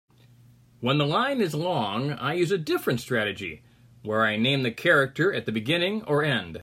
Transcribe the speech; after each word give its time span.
When 0.79 0.97
the 0.97 1.05
line 1.05 1.41
is 1.41 1.53
long, 1.53 2.13
I 2.13 2.33
use 2.33 2.51
a 2.51 2.57
different 2.57 3.01
strategy 3.01 3.61
where 4.01 4.25
I 4.25 4.35
name 4.35 4.63
the 4.63 4.71
character 4.71 5.31
at 5.31 5.45
the 5.45 5.51
beginning 5.51 6.01
or 6.05 6.23
end. 6.23 6.59